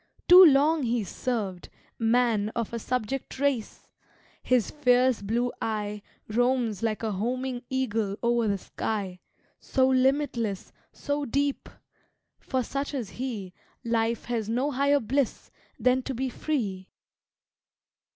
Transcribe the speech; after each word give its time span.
Too 0.27 0.43
long 0.43 0.81
he 0.81 1.03
served, 1.03 1.69
Man 1.99 2.49
of 2.55 2.73
a 2.73 2.79
subject 2.79 3.37
race! 3.39 3.87
His 4.41 4.71
fierce, 4.71 5.21
blue 5.21 5.51
eye 5.61 6.01
Roams 6.27 6.81
like 6.81 7.03
a 7.03 7.11
homing 7.11 7.61
eagle 7.69 8.17
o'er 8.23 8.47
the 8.47 8.57
sky, 8.57 9.19
So 9.59 9.87
limitless, 9.87 10.73
so 10.91 11.23
deep! 11.25 11.69
for 12.39 12.63
such 12.63 12.95
as 12.95 13.09
he 13.11 13.53
Life 13.83 14.25
has 14.25 14.49
no 14.49 14.71
higher 14.71 14.99
bliss 14.99 15.51
than 15.79 16.01
to 16.01 16.15
be 16.15 16.29
free. 16.29 16.89